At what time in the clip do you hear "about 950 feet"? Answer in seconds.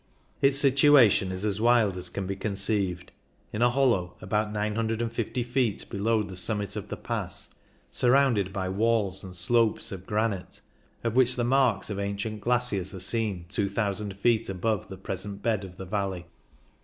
4.19-5.85